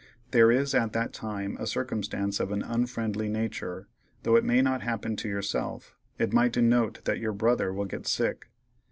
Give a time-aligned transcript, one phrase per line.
[0.31, 3.87] There is at that time a circumstance of an unfriendly natur',
[4.23, 8.07] though it may not happen to yourself; it might denote that your brother will get
[8.07, 8.49] sick.